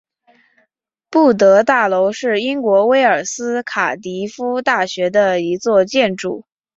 [1.11, 6.43] 布特大楼是英国威尔斯卡迪夫大学的一座建筑。